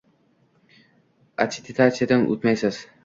attestatsiyadan 1.45 2.25
o‘tmaysiz. 2.37 2.81